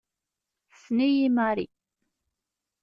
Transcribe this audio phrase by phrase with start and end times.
[0.69, 1.65] Tessen-iyi Mari.